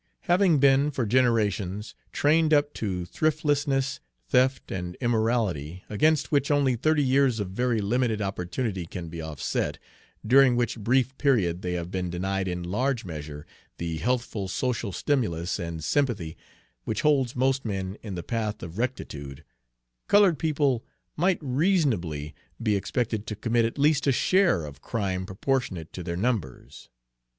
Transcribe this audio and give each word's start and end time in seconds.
Having 0.21 0.57
been, 0.57 0.89
for 0.89 1.05
generations, 1.05 1.93
trained 2.11 2.55
up 2.55 2.73
to 2.73 3.05
thriftlessness, 3.05 3.99
theft, 4.29 4.71
and 4.71 4.95
immorality, 4.95 5.83
against 5.91 6.31
which 6.31 6.49
only 6.49 6.75
thirty 6.75 7.03
years 7.03 7.39
of 7.39 7.51
very 7.51 7.81
limited 7.81 8.19
opportunity 8.19 8.87
can 8.87 9.09
be 9.09 9.21
offset, 9.21 9.77
during 10.25 10.55
which 10.55 10.79
brief 10.79 11.15
period 11.19 11.61
they 11.61 11.73
have 11.73 11.91
been 11.91 12.09
denied 12.09 12.47
in 12.47 12.63
large 12.63 13.05
measure 13.05 13.45
the 13.77 13.97
healthful 13.97 14.47
social 14.47 14.91
stimulus 14.91 15.59
and 15.59 15.83
sympathy 15.83 16.35
which 16.83 17.01
holds 17.01 17.35
most 17.35 17.63
men 17.63 17.95
in 18.01 18.15
the 18.15 18.23
path 18.23 18.63
of 18.63 18.79
rectitude, 18.79 19.43
colored 20.07 20.39
people 20.39 20.83
might 21.15 21.37
reasonably 21.43 22.33
be 22.59 22.75
expected 22.75 23.27
to 23.27 23.35
commit 23.35 23.65
at 23.65 23.77
least 23.77 24.07
a 24.07 24.11
share 24.11 24.65
of 24.65 24.81
crime 24.81 25.27
proportionate 25.27 25.93
to 25.93 26.01
their 26.01 26.17
numbers. 26.17 26.89